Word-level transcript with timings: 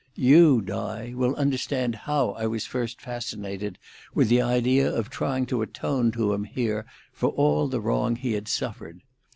You, 0.15 0.61
Di, 0.63 1.13
will 1.13 1.35
understand 1.35 1.93
how 1.93 2.31
I 2.31 2.47
was 2.47 2.65
first 2.65 2.99
fascinated 2.99 3.77
with 4.15 4.29
the 4.29 4.41
idea 4.41 4.91
of 4.91 5.11
trying 5.11 5.45
to 5.45 5.61
atone 5.61 6.11
to 6.13 6.33
him 6.33 6.45
here 6.45 6.87
for 7.13 7.29
all 7.29 7.67
the 7.67 7.79
wrong 7.79 8.15
he 8.15 8.33
had 8.33 8.47
suffered. 8.47 9.03